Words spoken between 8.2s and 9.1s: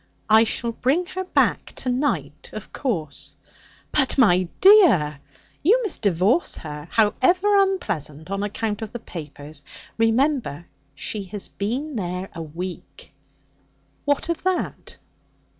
on account of the